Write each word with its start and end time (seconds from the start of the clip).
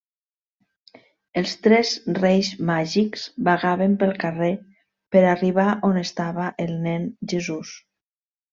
Els 1.41 1.51
tres 1.65 1.91
Reis 2.19 2.49
Màgics 2.69 3.27
vagaven 3.49 3.95
pel 4.05 4.15
carrer 4.25 4.51
per 5.17 5.23
arribar 5.35 5.69
on 5.91 6.03
estava 6.05 6.51
el 6.67 6.77
nen 6.91 7.09
Jesús. 7.37 7.79